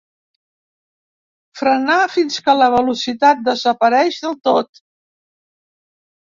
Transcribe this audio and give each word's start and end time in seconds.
Frenar 1.59 1.97
fins 2.13 2.39
que 2.47 2.55
la 2.61 2.71
velocitat 2.77 3.45
desapareix 3.51 4.19
del 4.25 4.35
tot. 4.49 4.83